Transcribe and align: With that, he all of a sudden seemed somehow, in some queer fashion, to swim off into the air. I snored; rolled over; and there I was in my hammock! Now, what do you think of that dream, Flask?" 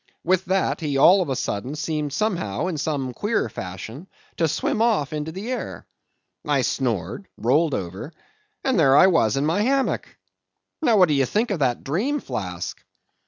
With 0.23 0.45
that, 0.45 0.81
he 0.81 0.97
all 0.97 1.21
of 1.21 1.29
a 1.29 1.35
sudden 1.35 1.75
seemed 1.75 2.11
somehow, 2.11 2.65
in 2.65 2.79
some 2.79 3.13
queer 3.13 3.47
fashion, 3.49 4.07
to 4.37 4.47
swim 4.47 4.81
off 4.81 5.13
into 5.13 5.31
the 5.31 5.51
air. 5.51 5.85
I 6.43 6.63
snored; 6.63 7.27
rolled 7.37 7.75
over; 7.75 8.11
and 8.63 8.79
there 8.79 8.97
I 8.97 9.05
was 9.05 9.37
in 9.37 9.45
my 9.45 9.61
hammock! 9.61 10.17
Now, 10.81 10.97
what 10.97 11.07
do 11.09 11.13
you 11.13 11.27
think 11.27 11.51
of 11.51 11.59
that 11.59 11.83
dream, 11.83 12.19
Flask?" 12.19 12.83